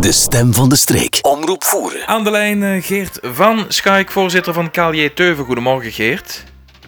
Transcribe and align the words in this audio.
De 0.00 0.12
stem 0.12 0.54
van 0.54 0.68
de 0.68 0.76
streek. 0.76 1.18
Omroep 1.22 1.64
voeren. 1.64 2.06
Aan 2.06 2.24
de 2.24 2.30
lijn 2.30 2.62
eh, 2.62 2.82
Geert 2.82 3.18
van 3.22 3.64
Schaik, 3.68 4.10
voorzitter 4.10 4.52
van 4.52 4.70
KLJ 4.70 5.08
Teuven. 5.10 5.44
Goedemorgen 5.44 5.92
Geert. 5.92 6.44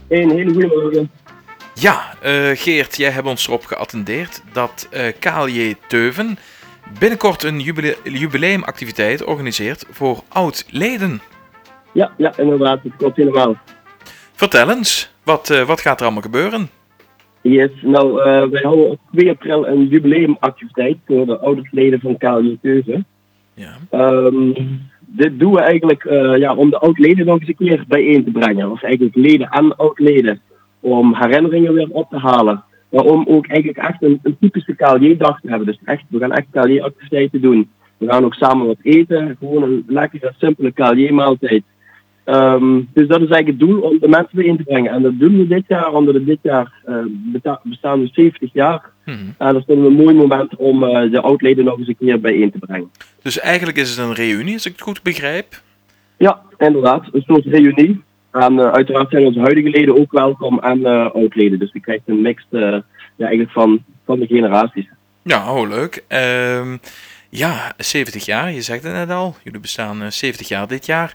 Een 0.09 0.31
hele 0.31 0.53
goede 0.53 0.67
morgen. 0.67 1.11
Ja, 1.75 2.15
eh, 2.23 2.51
Geert, 2.55 2.97
jij 2.97 3.11
hebt 3.11 3.27
ons 3.27 3.47
erop 3.47 3.67
geattendeerd 3.67 4.43
dat 4.53 4.87
eh 4.91 5.13
KLJ 5.19 5.75
Teuven 5.89 6.39
binnenkort 6.99 7.43
een 7.43 7.61
jubile- 7.61 7.97
jubileumactiviteit 8.05 9.25
organiseert 9.25 9.85
voor 9.91 10.23
oud-leden. 10.29 11.23
Ja, 11.93 12.13
ja, 12.17 12.33
inderdaad, 12.37 12.83
dat 12.83 12.93
klopt 12.99 13.17
helemaal. 13.17 13.57
Vertel 14.35 14.71
eens, 14.71 15.11
wat, 15.23 15.49
wat 15.67 15.81
gaat 15.81 15.99
er 15.99 16.05
allemaal 16.05 16.23
gebeuren? 16.23 16.71
Yes, 17.43 17.71
nou, 17.83 18.21
eh, 18.21 18.49
wij 18.49 18.61
houden 18.63 18.91
op 18.91 18.99
2 19.13 19.31
april 19.31 19.67
een 19.67 19.87
jubileumactiviteit 19.87 20.97
voor 21.07 21.27
de 21.27 21.39
ouderleden 21.39 22.01
van 22.01 22.17
KLJ 22.17 22.59
Teuven. 22.63 23.07
Ja. 23.55 23.77
Ehm, 23.91 24.53
dit 25.07 25.39
doen 25.39 25.53
we 25.53 25.61
eigenlijk 25.61 26.05
eh, 26.05 26.37
ja, 26.37 26.55
om 26.55 26.71
de 26.71 26.79
oud-leden 26.79 27.27
nog 27.27 27.41
eens 27.41 27.49
een 27.49 27.57
keer 27.57 27.85
bijeen 27.89 28.25
te 28.25 28.31
brengen. 28.31 28.71
Of 28.71 28.83
eigenlijk 28.83 29.17
leden 29.17 29.49
en 29.49 29.77
oud-leden. 29.77 30.41
Om 30.81 31.15
herinneringen 31.15 31.75
weer 31.75 31.89
op 31.91 32.11
te 32.11 32.19
halen. 32.19 32.65
Maar 32.91 33.05
om 33.05 33.25
ook 33.29 33.47
eigenlijk 33.47 33.79
echt 33.89 34.03
een, 34.03 34.21
een 34.23 34.37
typische 34.41 34.75
KLJ-dag 34.75 35.41
te 35.41 35.49
hebben. 35.49 35.67
Dus 35.67 35.79
echt, 35.85 36.03
we 36.09 36.19
gaan 36.19 36.33
echt 36.33 36.47
KLJ-activiteiten 36.51 37.41
doen. 37.41 37.71
We 37.97 38.07
gaan 38.07 38.25
ook 38.25 38.35
samen 38.35 38.67
wat 38.67 38.77
eten. 38.83 39.37
Gewoon 39.39 39.63
een 39.63 39.85
lekkere, 39.87 40.33
simpele 40.39 40.73
KLJ-maaltijd. 40.73 41.63
Ehm, 42.31 42.81
dus 42.93 43.09
dat 43.09 43.21
is 43.21 43.29
eigenlijk 43.29 43.47
het 43.47 43.59
doel 43.59 43.81
om 43.81 43.99
de 43.99 44.09
mensen 44.09 44.37
bijeen 44.37 44.57
te 44.57 44.63
brengen. 44.63 44.93
En 44.93 45.03
dat 45.03 45.19
doen 45.19 45.37
we 45.37 45.47
dit 45.47 45.65
jaar, 45.69 45.93
omdat 45.93 46.15
het 46.15 46.27
dit 46.27 46.39
jaar 46.43 46.73
eh, 46.85 46.95
bestaan 47.63 48.01
we 48.01 48.09
70 48.13 48.53
jaar. 48.53 48.91
Mhm. 49.05 49.19
En 49.39 49.55
dat 49.55 49.65
vinden 49.67 49.85
we 49.85 49.91
een 49.91 50.05
mooi 50.05 50.15
moment 50.15 50.57
om 50.57 50.85
eh, 50.85 51.11
de 51.11 51.21
oud-leden 51.21 51.65
nog 51.65 51.79
eens 51.79 51.89
een 51.89 51.97
keer 51.99 52.21
bijeen 52.21 52.51
te 52.51 52.59
brengen. 52.59 52.91
Dus 53.23 53.41
eigenlijk 53.41 53.79
is 53.79 53.91
het 53.91 53.99
een 53.99 54.15
reunie, 54.15 54.55
als 54.55 54.67
ik 54.67 54.73
het 54.73 54.81
goed 54.81 55.03
begrijp. 55.03 55.63
Ja, 56.17 56.41
inderdaad. 56.59 57.09
Een 57.13 57.25
soort 57.27 57.45
reunie. 57.45 58.03
En 58.31 58.59
eh, 58.59 58.73
uiteraard 58.73 59.11
zijn 59.11 59.27
onze 59.27 59.41
huidige 59.41 59.69
leden 59.69 59.99
ook 59.99 60.13
welkom 60.13 60.59
en 60.59 60.85
oud-leden. 61.13 61.59
Dus 61.59 61.73
je 61.73 61.81
krijgt 61.81 62.03
een 62.07 62.23
mix 62.23 62.47
ja, 62.51 62.83
eigenlijk 63.19 63.51
van, 63.51 63.85
van 64.05 64.19
de 64.19 64.27
generaties. 64.27 64.89
Ja, 65.23 65.55
oh 65.55 65.69
leuk. 65.69 66.05
Ehm, 66.09 66.77
ja, 67.31 67.73
70 67.77 68.25
jaar, 68.25 68.53
je 68.53 68.63
zegt 68.63 68.83
het 68.83 68.93
net 68.93 69.11
al. 69.11 69.37
Jullie 69.43 69.61
bestaan 69.61 70.03
eh, 70.03 70.11
70 70.11 70.49
jaar 70.49 70.69
dit 70.69 70.87
jaar. 70.87 71.15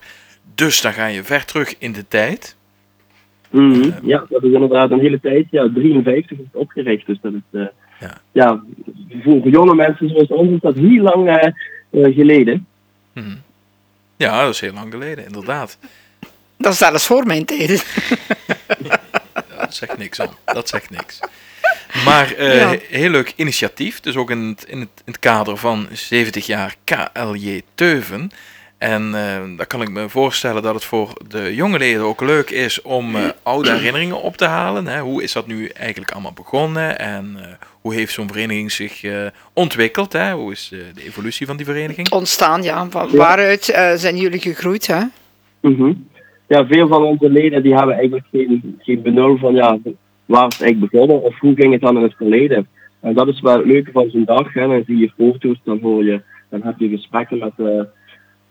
Dus 0.54 0.80
dan 0.80 0.92
ga 0.92 1.06
je 1.06 1.24
ver 1.24 1.44
terug 1.44 1.74
in 1.78 1.92
de 1.92 2.08
tijd. 2.08 2.56
Mhm. 3.50 3.90
Ja, 4.06 4.24
dat 4.28 4.42
is 4.42 4.52
inderdaad 4.52 4.90
een 4.90 5.00
hele 5.00 5.20
tijd. 5.20 5.46
Ja, 5.50 5.70
53 5.74 6.38
is 6.38 6.44
het 6.44 6.54
opgericht. 6.62 7.06
Dus 7.06 7.18
dat 7.22 7.32
is, 7.32 7.60
eh, 7.60 7.66
Ja. 8.00 8.18
ja. 8.32 8.62
voor 9.22 9.48
jonge 9.48 9.74
mensen 9.74 10.08
zoals 10.08 10.28
ons 10.28 10.50
is 10.50 10.60
dat 10.60 10.74
heel 10.76 11.02
lang 11.02 11.28
eh, 11.28 11.46
eh, 11.90 12.14
geleden. 12.14 12.66
Mhm. 13.12 13.36
Ja, 14.16 14.42
dat 14.44 14.54
is 14.54 14.60
heel 14.60 14.72
lang 14.72 14.92
geleden, 14.92 15.24
inderdaad. 15.26 15.78
Dat 16.58 16.72
is 16.72 16.78
zelfs 16.78 17.06
voor 17.06 17.26
mijn 17.26 17.44
tijd. 17.44 17.68
Dat 19.58 19.74
zegt 19.74 19.98
niks 19.98 20.20
om. 20.20 20.28
Dat 20.44 20.68
zegt 20.68 20.90
niks. 20.90 21.20
Maar 22.04 22.32
eh, 22.34 22.56
Ja. 22.60 22.68
he- 22.68 22.80
heel 22.88 23.10
leuk 23.10 23.32
initiatief. 23.36 24.00
Dus 24.00 24.16
ook 24.16 24.30
in 24.30 24.38
het, 24.38 24.64
in, 24.64 24.80
het, 24.80 24.88
in 25.04 25.12
het 25.12 25.18
kader 25.18 25.56
van 25.56 25.86
70 25.92 26.46
jaar 26.46 26.74
KLJ 26.84 27.62
Teuven. 27.74 28.30
En 28.78 29.14
eh 29.14 29.56
dan 29.56 29.66
kan 29.66 29.82
ik 29.82 29.90
me 29.90 30.08
voorstellen 30.08 30.62
dat 30.62 30.74
het 30.74 30.84
voor 30.84 31.12
de 31.28 31.54
jonge 31.54 31.78
leden 31.78 32.02
ook 32.02 32.20
leuk 32.20 32.50
is 32.50 32.82
om 32.82 33.14
eh, 33.16 33.22
oude 33.42 33.72
herinneringen 33.72 34.22
op 34.22 34.36
te 34.36 34.44
halen. 34.44 34.86
Hè. 34.86 35.00
Hoe 35.00 35.22
is 35.22 35.32
dat 35.32 35.46
nu 35.46 35.66
eigenlijk 35.68 36.10
allemaal 36.12 36.32
begonnen? 36.32 36.98
En 36.98 37.36
eh, 37.38 37.44
hoe 37.80 37.94
heeft 37.94 38.12
zo'n 38.12 38.28
vereniging 38.28 38.72
zich 38.72 39.02
eh, 39.04 39.26
ontwikkeld? 39.52 40.12
Hè? 40.12 40.32
Hoe 40.32 40.52
is 40.52 40.70
eh, 40.72 40.78
de 40.94 41.02
evolutie 41.04 41.46
van 41.46 41.56
die 41.56 41.66
vereniging? 41.66 42.10
Ontstaan, 42.12 42.62
ja. 42.62 42.88
Wa- 42.88 43.08
Waaruit 43.10 43.68
eh, 43.68 43.92
zijn 43.94 44.16
jullie 44.16 44.40
gegroeid, 44.40 44.86
hè? 44.86 45.00
Mhm. 45.60 45.92
Ja, 46.48 46.66
veel 46.66 46.88
van 46.88 47.02
onze 47.02 47.30
leden 47.30 47.62
die 47.62 47.74
hebben 47.76 47.94
eigenlijk 47.96 48.26
geen, 48.32 48.76
geen 48.78 49.02
benul 49.02 49.36
van 49.38 49.54
ja, 49.54 49.78
waar 50.26 50.46
is 50.46 50.52
het 50.54 50.62
eigenlijk 50.62 50.92
begonnen 50.92 51.22
of 51.22 51.38
hoe 51.38 51.54
ging 51.54 51.72
het 51.72 51.80
dan 51.80 51.96
in 51.96 52.02
het 52.02 52.14
verleden. 52.16 52.68
En 53.00 53.14
dat 53.14 53.28
is 53.28 53.40
wel 53.40 53.56
het 53.56 53.66
leuke 53.66 53.90
van 53.92 54.10
zo'n 54.10 54.24
dag. 54.24 54.52
Hè. 54.52 54.66
Dan 54.66 54.82
zie 54.86 54.96
je 54.98 55.12
foto's, 55.16 55.60
dan 55.64 55.78
hoor 55.82 56.04
je, 56.04 56.22
dan 56.50 56.60
heb 56.62 56.74
je 56.78 56.88
gesprekken 56.88 57.38
met 57.38 57.52
de 57.56 57.86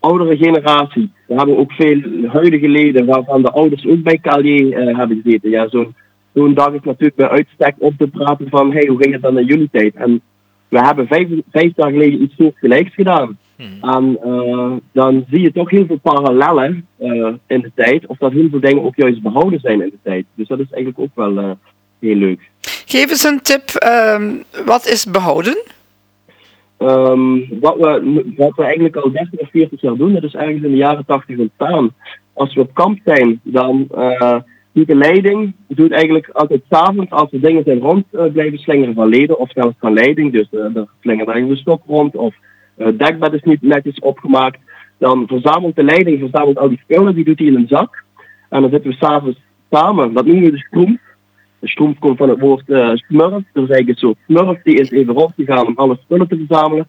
oudere 0.06 0.38
generatie. 0.38 1.12
We 1.28 1.36
hebben 1.36 1.58
ook 1.58 1.72
veel 1.72 2.02
huidige 2.28 2.70
leden 2.70 3.06
waarvan 3.06 3.42
de 3.42 3.52
ouders 3.52 3.86
ook 3.88 4.04
bij 4.04 4.18
KLJ 4.18 4.72
eh, 4.72 4.98
hebben 4.98 5.22
gezeten. 5.24 5.50
Ja, 5.50 5.70
zo'n 5.70 5.96
zo'n 6.34 6.54
dag 6.54 6.74
is 6.74 6.84
natuurlijk 6.84 7.16
bij 7.16 7.30
uitstek 7.30 7.76
op 7.78 7.94
te 7.98 8.08
praten 8.08 8.50
van 8.50 8.72
hey, 8.72 8.86
hoe 8.88 9.02
ging 9.02 9.14
het 9.14 9.22
dan 9.22 9.40
in 9.40 9.46
jullie 9.46 9.70
tijd? 9.72 9.96
En 9.96 10.22
we 10.68 10.80
hebben 10.80 11.08
vijf, 11.08 11.28
vijf 11.52 11.72
jaar 11.76 11.92
geleden 11.92 12.22
iets 12.22 12.36
soortgelijks 12.36 12.94
gedaan. 12.94 13.38
Hmm. 13.56 13.78
En 13.82 14.18
eh, 14.24 14.72
dan 14.92 15.26
zie 15.30 15.42
je 15.42 15.52
toch 15.52 15.70
heel 15.70 15.86
veel 15.86 16.00
parallellen 16.00 16.88
eh, 16.98 17.34
in 17.48 17.62
de 17.62 17.72
tijd. 17.76 18.06
Of 18.06 18.18
dat 18.18 18.32
heel 18.32 18.48
veel 18.50 18.60
dingen 18.60 18.84
ook 18.84 18.96
juist 18.96 19.22
behouden 19.22 19.60
zijn 19.60 19.82
in 19.82 19.90
de 19.90 20.00
tijd. 20.04 20.26
Dus 20.36 20.48
dat 20.48 20.60
is 20.60 20.72
eigenlijk 20.72 21.00
ook 21.00 21.16
wel 21.16 21.38
eh, 21.38 21.52
heel 22.00 22.16
leuk. 22.16 22.50
Geef 22.86 23.10
eens 23.10 23.24
een 23.24 23.42
tip. 23.42 23.70
ehm, 23.70 24.34
wat 24.66 24.88
is 24.88 25.06
behouden? 25.06 25.58
Ehm, 26.78 27.60
wat, 27.60 27.76
we, 27.78 28.34
wat 28.38 28.56
we 28.56 28.64
eigenlijk 28.64 28.96
al 28.96 29.12
30 29.12 29.40
of 29.40 29.50
40 29.50 29.82
jaar 29.82 29.96
doen, 29.96 30.14
dat 30.14 30.24
is 30.24 30.36
ergens 30.36 30.64
in 30.64 30.72
de 30.72 30.78
jaren 30.78 31.06
80 31.06 31.38
ontstaan. 31.38 31.90
Als 32.34 32.54
we 32.54 32.62
op 32.62 32.74
kamp 32.74 33.00
zijn, 33.04 33.40
dan 33.44 33.88
eh 33.96 34.40
doet 34.76 34.88
de 34.88 34.96
leiding 34.96 35.54
doet 35.68 35.92
eigenlijk 35.92 36.30
altijd 36.30 36.62
s'avonds, 36.70 37.12
als 37.12 37.32
er 37.32 37.42
dingen 37.42 37.64
zijn 37.64 37.80
rond 37.80 38.06
eh, 38.12 38.32
blijven 38.32 38.58
slingeren 38.58 38.94
van 38.94 39.08
leden, 39.08 39.40
of 39.40 39.52
zelfs 39.52 39.76
van 39.80 39.94
leiding, 39.94 40.32
dus 40.32 40.48
uh, 40.52 40.76
er 40.76 40.88
slingert 41.02 41.28
ergens 41.28 41.50
een 41.50 41.58
stok 41.58 41.82
rond, 41.88 42.16
of 42.16 42.36
het 42.78 43.00
dekbed 43.00 43.34
is 43.34 43.42
niet 43.42 43.62
netjes 43.62 44.00
opgemaakt, 44.00 44.60
dan 44.98 45.28
verzamelt 45.28 45.76
de 45.76 45.84
leiding 45.84 46.20
verzamelt 46.20 46.58
al 46.58 46.70
die 46.70 46.80
spullen, 46.84 47.16
die 47.16 47.24
doet 47.24 47.40
hij 47.40 47.48
in 47.48 47.56
een 47.56 47.68
zak. 47.68 48.04
En 48.50 48.62
dan 48.62 48.70
zitten 48.70 48.90
we 48.90 48.96
s'avonds 48.96 49.40
samen, 49.72 50.14
dat 50.14 50.26
noemen 50.26 50.44
we 50.44 50.52
de 50.52 50.58
stroom. 50.58 51.00
De 51.66 51.72
stroom 51.72 52.00
komt 52.00 52.18
van 52.18 52.30
het 52.30 52.40
woord 52.40 52.70
eh 52.70 52.92
smurf. 52.94 53.44
Er 53.54 53.64
is 53.64 53.70
eigenlijk 53.70 54.00
soort 54.00 54.18
smurf 54.28 54.62
die 54.64 54.80
is 54.80 54.92
even 54.92 55.14
rondgegaan 55.14 55.68
om 55.68 55.74
alle 55.76 55.98
spullen 56.02 56.28
te 56.28 56.44
verzamelen. 56.46 56.88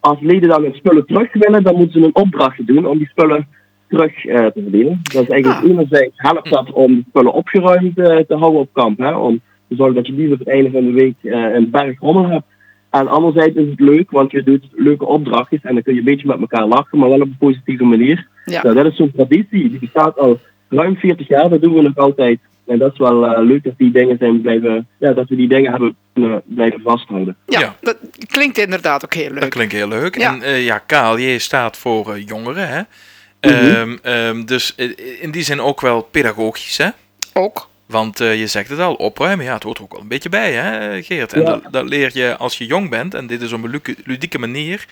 Als 0.00 0.18
leden 0.20 0.48
dan 0.48 0.62
hun 0.62 0.74
spullen 0.74 1.06
terug 1.06 1.32
willen, 1.32 1.62
dan 1.62 1.76
moeten 1.76 2.00
ze 2.00 2.06
een 2.06 2.14
opdracht 2.14 2.66
doen 2.66 2.86
om 2.86 2.98
die 2.98 3.08
spullen 3.08 3.46
terug 3.88 4.24
eh, 4.24 4.46
te 4.46 4.62
verdienen. 4.62 5.00
Dat 5.02 5.22
is 5.22 5.28
eigenlijk 5.28 5.64
Ah. 5.64 5.70
enerzijds 5.70 6.12
helpt 6.16 6.50
dat 6.50 6.72
om 6.72 6.94
de 6.94 7.04
spullen 7.08 7.32
opgeruimd 7.32 7.98
eh, 7.98 8.16
te 8.16 8.34
houden 8.36 8.60
op 8.60 8.68
kamp. 8.72 8.98
Hè, 8.98 9.16
om 9.16 9.40
te 9.68 9.76
zorgen 9.76 9.94
dat 9.94 10.06
je 10.06 10.12
niet 10.12 10.32
op 10.32 10.38
het 10.38 10.48
einde 10.48 10.70
van 10.70 10.84
de 10.84 10.92
week 10.92 11.14
een 11.22 11.70
berg 11.70 12.00
rommel 12.00 12.26
hebt. 12.28 12.46
En 12.90 13.08
anderzijds 13.08 13.56
is 13.56 13.68
het 13.70 13.80
leuk, 13.80 14.10
want 14.10 14.30
je 14.30 14.42
doet 14.42 14.64
leuke 14.72 15.06
opdrachtjes 15.06 15.60
en 15.62 15.74
dan 15.74 15.82
kun 15.82 15.92
je 15.92 15.98
een 15.98 16.04
beetje 16.04 16.26
met 16.26 16.40
elkaar 16.40 16.66
lachen, 16.66 16.98
maar 16.98 17.08
wel 17.08 17.20
op 17.20 17.26
een 17.26 17.36
positieve 17.38 17.84
manier. 17.84 18.28
Ja. 18.44 18.62
Nou, 18.62 18.74
dat 18.74 18.86
is 18.86 18.96
zo'n 18.96 19.12
traditie, 19.16 19.70
die 19.70 19.78
bestaat 19.78 20.18
al 20.18 20.38
ruim 20.68 20.96
40 20.96 21.28
jaar, 21.28 21.48
dat 21.48 21.62
doen 21.62 21.74
we 21.74 21.82
nog 21.82 21.96
altijd. 21.96 22.38
En 22.66 22.78
dat 22.78 22.92
is 22.92 22.98
wel 22.98 23.26
eh, 23.26 23.44
leuk 23.44 23.64
dat 23.64 23.72
die 23.76 23.90
dingen 23.92 24.16
zijn 24.18 24.40
blijven, 24.40 24.88
ja, 24.98 25.12
dat 25.12 25.28
we 25.28 25.36
die 25.36 25.48
dingen 25.48 25.70
hebben 25.70 25.96
kunnen 26.12 26.42
blijven 26.46 26.80
vasthouden. 26.80 27.36
Ja, 27.46 27.60
Ja. 27.60 27.76
dat 27.80 27.96
klinkt 28.26 28.58
inderdaad 28.58 29.04
ook 29.04 29.14
heel 29.14 29.28
Dat 29.32 29.42
leuk. 29.42 29.50
klinkt 29.50 29.72
heel 29.72 29.88
leuk. 29.88 30.18
Ja. 30.18 30.32
En 30.34 30.42
eh, 30.42 30.64
ja, 30.64 30.78
KLJ 30.78 31.38
staat 31.38 31.76
voor 31.76 32.12
eh, 32.14 32.26
jongeren. 32.26 32.68
Hè? 32.68 32.80
Mhm. 33.40 33.54
Ehm, 33.74 33.96
ehm, 34.02 34.44
dus 34.44 34.74
in 35.20 35.30
die 35.30 35.42
zin 35.42 35.60
ook 35.60 35.80
wel 35.80 36.02
pedagogisch. 36.02 36.76
Hè? 36.76 36.88
Ook. 37.32 37.68
Want 37.86 38.20
eh, 38.20 38.38
je 38.40 38.46
zegt 38.46 38.68
het 38.70 38.78
al, 38.78 38.94
opruimen, 38.94 39.44
ja, 39.44 39.54
het 39.54 39.62
hoort 39.62 39.78
er 39.78 39.84
ook 39.84 39.92
wel 39.92 40.00
een 40.00 40.08
beetje 40.08 40.28
bij, 40.28 40.52
hè, 40.52 41.02
Geert? 41.02 41.32
En 41.32 41.40
Ja. 41.40 41.46
dat, 41.46 41.62
dat 41.70 41.88
leer 41.88 42.10
je 42.14 42.36
als 42.36 42.58
je 42.58 42.66
jong 42.66 42.90
bent, 42.90 43.14
en 43.14 43.26
dit 43.26 43.42
is 43.42 43.52
op 43.52 43.64
een 43.64 43.80
ludieke 44.04 44.38
manier. 44.38 44.86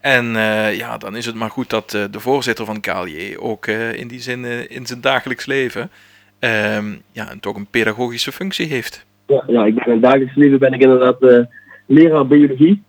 En 0.00 0.36
eh, 0.36 0.76
ja, 0.76 0.98
dan 0.98 1.16
is 1.16 1.26
het 1.26 1.34
maar 1.34 1.50
goed 1.50 1.70
dat 1.70 1.94
eh, 1.94 2.02
de 2.10 2.20
voorzitter 2.20 2.64
van 2.64 2.80
KLJ 2.80 3.36
ook 3.38 3.66
eh, 3.66 3.92
in 3.92 4.08
die 4.08 4.20
zin 4.20 4.68
in 4.70 4.86
zijn 4.86 5.00
dagelijks 5.00 5.46
leven 5.46 5.90
ehm, 6.48 6.86
ja, 7.12 7.30
en 7.30 7.40
toch 7.40 7.56
een 7.56 7.66
pedagogische 7.70 8.32
functie 8.32 8.66
heeft. 8.66 9.06
Ja, 9.26 9.44
ja, 9.46 9.64
ik 9.66 9.74
ben 9.74 9.84
in 9.86 9.92
het 9.92 10.02
dagelijks 10.02 10.34
leven 10.34 10.58
ben 10.58 10.72
ik 10.72 10.80
inderdaad 10.82 11.22
eh, 11.22 11.38
leraar 11.86 12.26
biologie. 12.26 12.82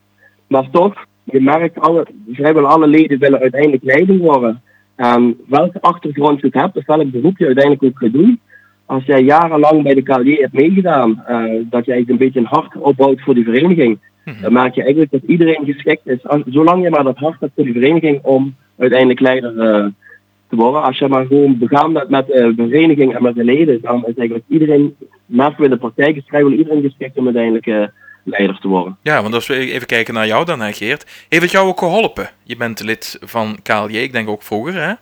Maar 0.47 0.69
toch, 0.71 1.05
je 1.23 1.41
merkt, 1.41 1.79
alle, 1.79 2.05
vrijwel 2.31 2.66
alle 2.67 2.87
leden 2.87 3.19
willen 3.19 3.40
uiteindelijk 3.40 3.84
leiding 3.84 4.22
worden. 4.22 4.61
En 4.96 5.37
welke 5.47 5.81
achtergrond 5.81 6.41
je 6.41 6.47
ook 6.47 6.53
hebt, 6.53 6.78
of 6.78 6.85
welk 6.85 7.11
beroep 7.11 7.37
je 7.37 7.46
uiteindelijk 7.46 7.84
ook 7.84 7.99
gaat 7.99 8.13
doen. 8.13 8.40
Als 8.85 9.05
jij 9.05 9.22
jarenlang 9.22 9.84
bij 9.84 9.93
de 9.93 10.01
KLJ 10.01 10.35
hebt 10.40 10.53
meegedaan, 10.53 11.23
eh, 11.25 11.43
dat 11.69 11.87
eigenlijk 11.87 12.09
een 12.09 12.17
beetje 12.17 12.40
een 12.40 12.46
hart 12.46 12.75
opbouwt 12.78 13.22
voor 13.22 13.34
die 13.34 13.43
vereniging. 13.43 13.99
Mhm. 14.25 14.41
Dan 14.41 14.53
merk 14.53 14.75
je 14.75 14.81
eigenlijk 14.81 15.11
dat 15.11 15.22
iedereen 15.28 15.66
geschikt 15.66 16.08
is. 16.08 16.28
Als- 16.28 16.43
Zolang 16.46 16.84
je 16.84 16.90
maar 16.90 17.03
dat 17.03 17.17
hart 17.17 17.40
hebt 17.40 17.51
voor 17.55 17.63
die 17.63 17.73
vereniging 17.73 18.19
om 18.23 18.55
uiteindelijk 18.78 19.19
leider 19.19 19.59
eh, 19.59 19.85
te 20.50 20.56
worden. 20.56 20.84
Als 20.84 20.97
je 20.97 21.08
maar 21.08 21.26
gewoon 21.26 21.58
begaan 21.58 21.94
bent 21.94 22.09
met 22.09 22.32
eh, 22.32 22.44
de 22.56 22.68
vereniging 22.70 23.16
en 23.16 23.24
met 23.24 23.36
de 23.36 23.44
leden, 23.44 23.82
dan 23.82 23.97
is 24.06 24.16
eigenlijk 24.16 24.44
iedereen, 24.47 24.96
we 25.26 25.53
in 25.58 25.70
de 25.70 25.78
praktijk, 25.78 26.16
is 26.16 26.24
vrijwel 26.28 26.52
iedereen 26.52 26.82
geschikt 26.82 27.18
om 27.18 27.26
uiteindelijk 27.26 27.68
eh, 27.68 27.84
leider 28.24 28.59
te 28.59 28.68
worden. 28.68 28.97
Ja, 29.02 29.22
want 29.22 29.34
als 29.34 29.47
we 29.47 29.56
even 29.72 29.88
kijken 29.88 30.14
naar 30.14 30.28
jou 30.28 30.46
dan, 30.46 30.62
hè, 30.62 30.72
Geert. 30.74 31.26
Heeft 31.30 31.44
het 31.44 31.52
jou 31.52 31.68
ook 31.68 31.80
geholpen? 31.80 32.30
Je 32.44 32.56
bent 32.58 32.84
lid 32.84 33.18
van 33.22 33.58
KLJ, 33.64 33.97
ik 33.97 34.12
denk 34.12 34.30
ook 34.30 34.44
vroeger, 34.44 34.74
hè? 34.74 34.94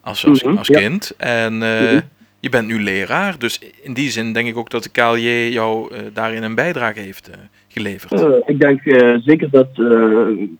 Als, 0.00 0.26
als, 0.26 0.42
Mhm, 0.42 0.56
als 0.56 0.68
kind. 0.68 1.14
En 1.16 1.62
eh, 1.62 1.92
Mhm. 1.92 2.00
je 2.40 2.48
bent 2.48 2.66
nu 2.68 2.82
leraar. 2.82 3.34
Dus 3.38 3.60
in 3.82 3.92
die 3.94 4.10
zin 4.10 4.32
denk 4.32 4.48
ik 4.48 4.56
ook 4.56 4.70
dat 4.70 4.82
de 4.82 4.90
KLJ 4.90 5.28
jou 5.52 5.94
eh, 5.94 6.00
daarin 6.12 6.42
een 6.42 6.54
bijdrage 6.54 7.00
heeft 7.00 7.28
eh, 7.30 7.36
geleverd? 7.68 8.12
Eh, 8.12 8.28
ik 8.46 8.60
denk 8.60 8.84
eh, 8.84 9.14
zeker 9.24 9.48
dat, 9.50 9.68
eh, 9.74 9.84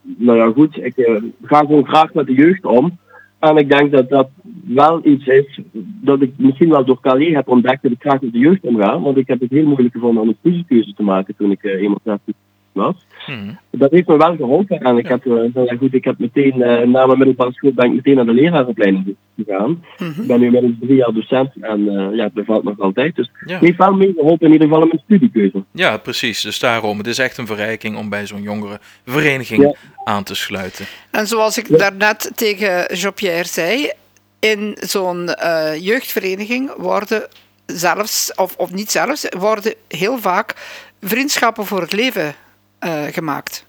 nou 0.03 0.37
ja 0.39 0.51
goed, 0.55 0.77
ik 0.77 0.97
eh, 0.97 1.15
ga 1.43 1.59
gewoon 1.59 1.87
graag 1.87 2.15
met 2.15 2.27
de 2.27 2.33
jeugd 2.35 2.65
om. 2.65 2.99
En 3.39 3.57
ik 3.57 3.71
denk 3.71 3.93
dat 3.93 4.09
dat 4.09 4.29
wel 4.67 5.01
iets 5.07 5.27
is 5.27 5.61
dat 6.01 6.23
ik 6.23 6.33
misschien 6.37 6.69
wel 6.69 6.85
door 6.85 7.01
KLE 7.01 7.31
heb 7.31 7.49
ontdekt 7.49 7.83
dat 7.83 7.93
ik 7.93 8.01
graag 8.01 8.21
met 8.21 8.33
de 8.33 8.39
jeugd 8.39 8.63
omga. 8.63 9.01
Want 9.01 9.17
ik 9.17 9.27
heb 9.27 9.41
het 9.41 9.51
heel 9.51 9.67
moeilijk 9.67 9.95
gevonden 9.95 10.23
om 10.23 10.29
een 10.29 10.37
studiekeuze 10.39 10.95
te 10.95 11.03
maken 11.03 11.37
toen 11.37 11.51
ik 11.51 11.63
uh, 11.63 11.73
31 11.73 12.35
was. 12.79 13.07
Mhm. 13.27 13.53
Dat 13.71 13.91
heeft 13.91 14.07
me 14.09 14.17
wel 14.17 14.37
geholpen 14.37 14.81
en 14.81 14.99
ik 14.99 15.09
heb, 15.09 15.25
uh, 15.25 15.43
ja, 15.55 15.77
goed, 15.77 15.95
ik 15.95 16.05
heb 16.05 16.19
meteen 16.19 16.55
uh, 16.57 16.67
na 16.67 17.07
mijn 17.07 17.19
middelbare 17.19 17.53
school 17.53 17.73
ben 17.73 17.85
ik 17.87 17.93
meteen 17.93 18.17
naar 18.17 18.27
de 18.27 18.33
leraaropleiding 18.33 19.17
gegaan. 19.37 19.85
Mhm. 19.99 20.21
Ik 20.21 20.27
ben 20.27 20.39
nu 20.41 20.45
inmiddels 20.47 20.73
drie 20.81 20.97
jaar 20.97 21.13
docent 21.13 21.51
en 21.61 21.81
uh, 21.81 22.17
ja, 22.17 22.25
het 22.25 22.33
bevalt 22.33 22.65
nog 22.65 22.81
altijd. 22.81 23.17
Dus 23.17 23.31
Ja. 23.45 23.53
het 23.53 23.63
heeft 23.63 23.79
wel 23.79 23.93
meegeholpen 23.93 24.47
in 24.47 24.53
ieder 24.53 24.69
geval 24.69 24.83
in 24.83 24.89
mijn 24.89 25.03
studiekeuze. 25.05 25.65
Ja, 25.73 25.97
precies. 25.97 26.41
Dus 26.41 26.59
daarom, 26.59 26.99
het 26.99 27.07
is 27.07 27.19
echt 27.19 27.39
een 27.39 27.47
verrijking 27.47 27.97
om 27.97 28.09
bij 28.09 28.27
zo'n 28.27 28.43
jongere 28.43 28.79
vereniging 29.07 29.63
Ja. 29.63 29.73
aan 30.05 30.23
te 30.25 30.35
sluiten. 30.35 30.85
En 31.11 31.27
zoals 31.27 31.59
ik 31.59 31.79
daarnet 31.79 32.33
tegen 32.35 32.95
Jean-Pierre 32.95 33.45
zei, 33.49 33.91
in 34.41 34.77
zo'n 34.81 35.29
eh, 35.35 35.77
jeugdvereniging 35.81 36.73
worden 36.77 37.27
zelfs, 37.67 38.33
of, 38.35 38.57
of 38.57 38.73
niet 38.73 38.91
zelfs, 38.91 39.27
worden 39.39 39.75
heel 39.89 40.19
vaak 40.19 40.55
vriendschappen 41.01 41.67
voor 41.67 41.81
het 41.81 41.93
leven 41.93 42.27
eh, 42.27 42.35
gemaakt. 43.11 43.67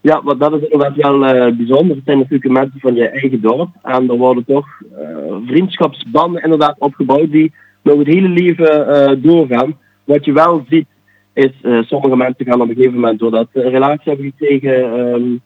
Ja, 0.00 0.22
want 0.22 0.40
dat 0.40 0.52
is 0.52 0.68
inderdaad 0.68 0.96
wel 0.96 1.26
eh, 1.26 1.56
bijzonder. 1.56 1.96
Het 1.96 2.04
zijn 2.04 2.18
natuurlijk 2.18 2.52
mensen 2.52 2.80
van 2.80 2.94
je 2.94 3.08
eigen 3.08 3.40
dorp. 3.40 3.68
En 3.82 4.10
er 4.10 4.16
worden 4.16 4.44
toch 4.44 4.66
eh, 4.98 5.36
vriendschapsbanden 5.46 6.42
inderdaad 6.42 6.74
opgebouwd 6.78 7.30
die 7.30 7.52
nog 7.82 7.98
het 7.98 8.06
hele 8.06 8.28
leven 8.28 8.88
eh, 8.88 9.16
doorgaan. 9.22 9.76
Wat 10.04 10.24
je 10.24 10.32
wel 10.32 10.64
ziet 10.68 10.86
is, 11.32 11.52
eh, 11.62 11.82
sommige 11.82 12.16
mensen 12.16 12.46
gaan 12.46 12.60
op 12.60 12.68
een 12.68 12.74
gegeven 12.74 12.94
moment, 12.94 13.18
doordat 13.18 13.48
ze 13.52 13.64
een 13.64 13.70
relatie 13.70 14.02
hebben 14.04 14.32
gekregen 14.36 14.98
ehm, 14.98 15.36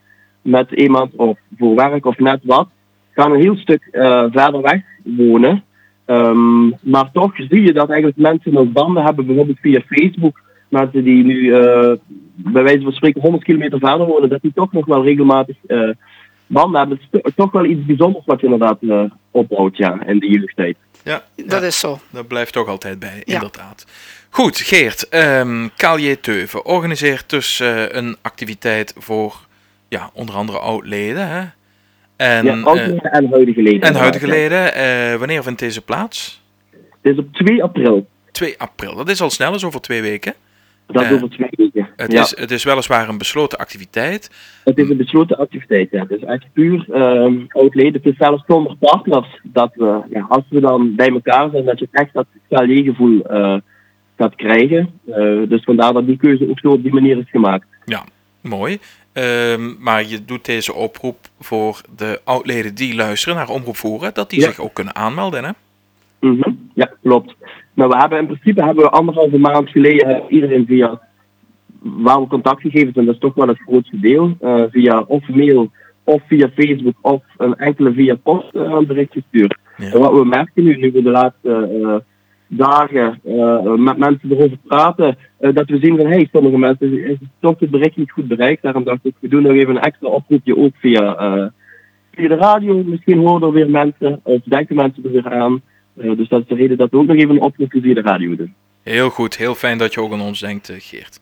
met 0.42 0.70
iemand 0.70 1.14
of 1.16 1.38
voor 1.58 1.74
werk 1.74 2.06
of 2.06 2.18
net 2.18 2.40
wat, 2.42 2.68
gaan 3.10 3.32
een 3.32 3.40
heel 3.40 3.56
stuk 3.56 3.88
eh, 3.90 4.24
verder 4.30 4.60
weg 4.60 4.82
wonen. 5.04 5.64
Ehm, 6.04 6.68
maar 6.80 7.10
toch 7.12 7.36
zie 7.36 7.62
je 7.62 7.72
dat 7.72 7.88
eigenlijk 7.88 8.18
mensen 8.18 8.52
nog 8.52 8.72
banden 8.72 9.04
hebben, 9.04 9.26
bijvoorbeeld 9.26 9.58
via 9.60 9.80
Facebook. 9.80 10.42
Mensen 10.68 11.04
die 11.04 11.24
nu 11.24 11.54
eh, 11.54 11.92
bij 12.34 12.62
wijze 12.62 12.82
van 12.82 12.92
spreken 12.92 13.20
100 13.20 13.44
kilometer 13.44 13.78
verder 13.78 14.06
wonen, 14.06 14.28
dat 14.28 14.42
die 14.42 14.52
toch 14.54 14.72
nog 14.72 14.86
wel 14.86 15.04
regelmatig 15.04 15.56
eh, 15.66 15.88
banden 16.46 16.78
hebben. 16.80 16.98
Het 17.00 17.06
is 17.12 17.20
to- 17.22 17.30
toch 17.42 17.52
wel 17.52 17.64
iets 17.64 17.84
bijzonders 17.86 18.24
wat 18.26 18.40
je 18.40 18.46
inderdaad 18.46 18.78
eh, 18.82 19.02
opbouwt 19.30 19.76
ja, 19.76 20.06
in 20.06 20.18
de 20.18 20.30
jeugdtijd. 20.30 20.76
Ja, 21.04 21.22
Dat 21.46 21.62
is 21.62 21.78
zo. 21.78 21.98
dat 22.10 22.28
blijft 22.28 22.52
toch 22.52 22.68
altijd 22.68 22.98
bij, 22.98 23.22
Ja. 23.24 23.34
inderdaad. 23.34 23.86
Goed, 24.30 24.56
Geert. 24.58 25.08
ehm 25.08 25.68
Kalje 25.76 26.20
Teuven 26.20 26.64
organiseert 26.64 27.30
dus 27.30 27.60
eh, 27.60 27.84
een 27.88 28.16
activiteit 28.22 28.94
voor 28.98 29.34
ja, 29.88 30.10
onder 30.12 30.34
andere 30.34 30.58
oud-leden. 30.58 31.28
Hè? 31.28 31.42
En, 32.16 32.44
ja, 32.44 32.52
eh, 32.56 32.64
oude 32.64 33.00
en 33.02 33.28
huidige 33.30 33.62
leden. 33.62 33.80
en 33.80 33.94
huidige 33.94 34.26
Ja. 34.26 34.32
leden. 34.32 34.74
Eh, 34.74 35.14
wanneer 35.18 35.42
vindt 35.42 35.58
deze 35.60 35.82
plaats? 35.82 36.42
Het 37.02 37.12
is 37.12 37.18
op 37.18 37.32
2 37.34 37.62
april. 37.62 38.06
2 38.32 38.54
april. 38.58 38.94
Dat 38.94 39.08
is 39.08 39.20
al 39.20 39.30
snel, 39.30 39.54
is 39.54 39.64
over 39.64 39.80
twee 39.80 40.02
weken. 40.02 40.34
Dat 40.86 41.02
Eh, 41.02 41.12
over 41.12 41.30
twee 41.30 41.48
weken. 41.50 41.88
Het, 41.96 42.12
ja. 42.12 42.20
is, 42.22 42.36
het 42.38 42.50
is 42.50 42.64
weliswaar 42.64 43.08
een 43.08 43.18
besloten 43.18 43.58
activiteit. 43.58 44.30
Het 44.64 44.78
is 44.78 44.88
een 44.88 44.96
besloten 44.96 45.36
activiteit. 45.38 45.90
Ja. 45.90 46.00
Het 46.00 46.10
is 46.10 46.22
echt 46.24 46.44
puur 46.52 46.86
ehm 46.92 47.34
oud 47.48 47.74
leden. 47.74 47.92
Het 47.92 48.06
is 48.06 48.16
zelfs 48.16 48.42
zonder 48.46 48.76
partners. 48.76 49.40
Dat 49.42 49.70
we, 49.74 50.00
ja, 50.10 50.26
als 50.28 50.42
we 50.48 50.60
dan 50.60 50.94
bij 50.94 51.08
elkaar 51.08 51.50
zijn, 51.50 51.64
dat 51.64 51.78
je 51.78 51.88
echt 51.92 52.12
dat 52.12 52.26
gevoel 52.48 53.22
eh 53.24 53.56
gaat 54.16 54.34
krijgen. 54.34 55.00
Eh, 55.06 55.38
dus 55.48 55.64
vandaar 55.64 55.92
dat 55.92 56.06
die 56.06 56.16
keuze 56.16 56.50
ook 56.50 56.58
zo 56.58 56.68
op 56.68 56.82
die 56.82 56.94
manier 56.94 57.18
is 57.18 57.30
gemaakt. 57.30 57.66
Ja, 57.84 58.04
mooi. 58.40 58.78
Ehm, 59.12 59.82
maar 59.82 60.04
je 60.04 60.24
doet 60.24 60.44
deze 60.44 60.74
oproep 60.74 61.16
voor 61.40 61.80
de 61.96 62.20
oud-leden 62.24 62.74
die 62.74 62.94
luisteren 62.94 63.36
naar 63.36 63.48
Omroep 63.48 63.76
Voeren, 63.76 64.14
dat 64.14 64.30
die 64.30 64.40
Ja. 64.40 64.46
zich 64.46 64.58
ook 64.58 64.74
kunnen 64.74 64.94
aanmelden. 64.94 65.44
Hè? 65.44 65.50
Mhm. 66.20 66.50
Ja, 66.74 66.90
klopt. 67.02 67.34
Nou, 67.74 67.90
we 67.90 67.96
hebben 67.96 68.18
in 68.18 68.26
principe 68.26 68.64
hebben 68.64 68.84
we 68.84 68.90
anderhalve 68.90 69.38
maand 69.38 69.68
geleden 69.68 70.06
eh, 70.06 70.22
iedereen 70.28 70.66
via 70.66 71.00
waar 71.80 72.20
we 72.20 72.26
contactgegevens 72.26 72.96
en 72.96 73.04
dat 73.04 73.14
is 73.14 73.20
toch 73.20 73.34
wel 73.34 73.48
het 73.48 73.62
grootste 73.66 74.00
deel, 74.00 74.36
eh, 74.40 74.62
via 74.70 75.04
of 75.06 75.28
mail 75.28 75.70
of 76.04 76.22
via 76.26 76.50
Facebook 76.54 76.96
of 77.00 77.22
een 77.36 77.54
enkele 77.54 77.92
via 77.92 78.14
post 78.14 78.54
eh, 78.54 78.62
een 78.62 78.86
bericht 78.86 79.12
gestuurd. 79.12 79.58
Ja. 79.76 79.92
En 79.92 80.00
wat 80.00 80.12
we 80.12 80.24
merken 80.24 80.64
nu, 80.64 80.76
nu 80.76 80.92
we 80.92 81.02
de 81.02 81.10
laatste 81.10 81.68
eh, 81.82 81.96
dagen 82.56 83.20
eh, 83.24 83.74
met 83.74 83.96
mensen 83.96 84.30
erover 84.30 84.58
praten, 84.66 85.16
eh, 85.38 85.54
dat 85.54 85.68
we 85.68 85.78
zien 85.78 85.96
van 85.96 86.06
hey, 86.06 86.28
sommige 86.32 86.58
mensen 86.58 87.04
is 87.04 87.16
toch 87.40 87.58
het 87.58 87.70
bericht 87.70 87.96
niet 87.96 88.10
goed 88.10 88.28
bereikt. 88.28 88.62
Daarom 88.62 88.84
dacht 88.84 89.00
ik, 89.02 89.14
we 89.20 89.28
doen 89.28 89.42
nog 89.42 89.52
even 89.52 89.76
een 89.76 89.82
extra 89.82 90.08
oproepje 90.08 90.56
ook 90.56 90.72
via, 90.74 91.16
eh, 91.16 91.46
via 92.12 92.28
de 92.28 92.36
radio. 92.36 92.82
Misschien 92.84 93.18
horen 93.18 93.42
er 93.42 93.52
weer 93.52 93.70
mensen 93.70 94.20
of 94.22 94.40
denken 94.44 94.76
mensen 94.76 95.04
er 95.04 95.10
weer 95.10 95.30
aan. 95.30 95.62
Eh, 95.96 96.16
dus 96.16 96.28
dat 96.28 96.40
is 96.40 96.46
de 96.48 96.54
reden 96.54 96.76
dat 96.76 96.90
we 96.90 96.96
ook 96.96 97.06
nog 97.06 97.16
even 97.16 97.30
een 97.30 97.40
oproepje 97.40 97.80
via 97.80 97.94
de 97.94 98.00
radio 98.00 98.36
doen. 98.36 98.54
Heel 98.82 99.10
goed, 99.10 99.36
heel 99.36 99.54
fijn 99.54 99.78
dat 99.78 99.94
je 99.94 100.00
ook 100.00 100.12
aan 100.12 100.20
ons 100.20 100.40
denkt, 100.40 100.68
eh, 100.68 100.76
Geert. 100.78 101.20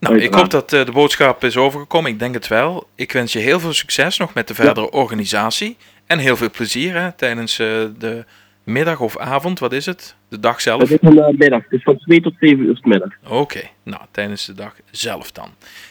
Nou, 0.00 0.18
ik 0.18 0.34
hoop 0.34 0.50
dat 0.50 0.72
eh, 0.72 0.84
de 0.84 0.92
boodschap 0.92 1.44
is 1.44 1.56
overgekomen. 1.56 2.10
Ik 2.10 2.18
denk 2.18 2.34
het 2.34 2.48
wel. 2.48 2.88
Ik 2.94 3.12
wens 3.12 3.32
je 3.32 3.38
heel 3.38 3.60
veel 3.60 3.72
succes 3.72 4.18
nog 4.18 4.34
met 4.34 4.48
de 4.48 4.54
verdere 4.54 4.90
organisatie. 4.90 5.76
En 6.06 6.18
heel 6.18 6.36
veel 6.36 6.50
plezier 6.50 6.94
hè, 6.94 7.12
tijdens 7.12 7.56
de 7.56 8.24
middag 8.64 9.00
of 9.00 9.18
avond. 9.18 9.58
Wat 9.58 9.72
is 9.72 9.86
het? 9.86 10.16
De 10.28 10.40
dag 10.40 10.60
zelf? 10.60 10.80
Het 10.80 10.90
is 10.90 10.98
een 11.00 11.34
middag, 11.38 11.62
het 11.62 11.72
is 11.72 11.82
van 11.82 11.98
2 11.98 12.20
tot 12.20 12.34
7 12.40 12.64
uur 12.64 12.76
's 12.76 12.80
middag. 12.82 13.10
Oké, 13.28 13.60
nou, 13.82 14.02
tijdens 14.10 14.46
de 14.46 14.54
dag 14.54 14.74
zelf 14.90 15.32
dan. 15.32 15.48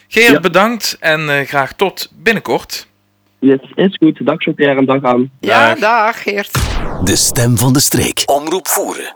Geert, 0.08 0.32
Ja. 0.32 0.40
bedankt 0.40 0.96
en 1.00 1.46
graag 1.46 1.72
tot 1.72 2.12
binnenkort. 2.14 2.88
Yes, 3.38 3.58
is 3.74 3.96
goed. 3.96 4.26
Dag 4.26 4.42
Jean-Pierre 4.44 4.78
en 4.78 4.84
dag 4.86 5.02
aan. 5.02 5.30
Ja, 5.40 5.68
Dag. 5.68 5.78
dag 5.78 6.22
Geert. 6.22 6.52
De 7.04 7.16
stem 7.16 7.56
van 7.58 7.72
de 7.72 7.80
streek. 7.80 8.22
Omroep 8.26 8.68
voeren. 8.68 9.14